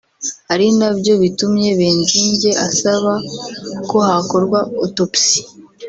[0.53, 3.13] ari na byo bitumye Benzinge asaba
[3.89, 5.43] ko hakorwa «autopsie»